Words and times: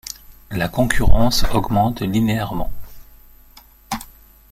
La 0.49 0.67
concurrence 0.67 1.45
augmente 1.53 2.01
linéairement. 2.01 2.71